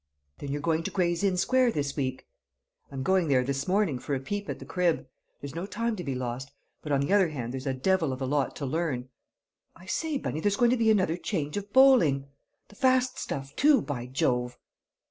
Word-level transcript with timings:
"Then 0.39 0.51
you're 0.51 0.61
going 0.63 0.81
to 0.81 0.89
Gray's 0.89 1.23
Inn 1.23 1.37
Square 1.37 1.73
this 1.73 1.95
week?" 1.95 2.25
"I'm 2.91 3.03
going 3.03 3.27
there 3.27 3.43
this 3.43 3.67
morning 3.67 3.99
for 3.99 4.15
a 4.15 4.19
peep 4.19 4.49
at 4.49 4.57
the 4.57 4.65
crib; 4.65 5.07
there's 5.39 5.53
no 5.53 5.67
time 5.67 5.95
to 5.97 6.03
be 6.03 6.15
lost, 6.15 6.49
but 6.81 6.91
on 6.91 7.01
the 7.01 7.13
other 7.13 7.27
hand 7.29 7.53
there's 7.53 7.67
a 7.67 7.73
devil 7.75 8.11
of 8.11 8.19
a 8.19 8.25
lot 8.25 8.55
to 8.55 8.65
learn. 8.65 9.09
I 9.75 9.85
say, 9.85 10.17
Bunny, 10.17 10.39
there's 10.39 10.57
going 10.57 10.71
to 10.71 10.75
be 10.75 10.89
another 10.89 11.17
change 11.17 11.55
of 11.55 11.71
bowling; 11.71 12.25
the 12.69 12.75
fast 12.75 13.19
stuff, 13.19 13.55
too, 13.55 13.79
by 13.79 14.07
Jove!" 14.07 14.57